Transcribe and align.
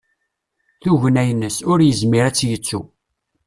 Tugna-ines, 0.81 1.57
ur 1.71 1.79
yezmir 1.83 2.23
ad 2.25 2.35
tt-yettu. 2.35 2.81